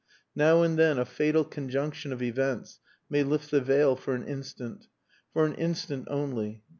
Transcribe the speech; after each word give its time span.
Now 0.35 0.63
and 0.63 0.79
then 0.79 0.97
a 0.97 1.05
fatal 1.05 1.45
conjunction 1.45 2.11
of 2.11 2.23
events 2.23 2.79
may 3.07 3.21
lift 3.21 3.51
the 3.51 3.61
veil 3.61 3.95
for 3.95 4.15
an 4.15 4.23
instant. 4.27 4.87
For 5.31 5.45
an 5.45 5.53
instant 5.53 6.07
only. 6.09 6.63